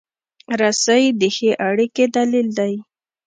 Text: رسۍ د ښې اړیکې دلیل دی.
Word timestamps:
رسۍ 0.59 1.03
د 1.19 1.21
ښې 1.35 1.51
اړیکې 1.67 2.05
دلیل 2.15 2.47
دی. 2.59 2.73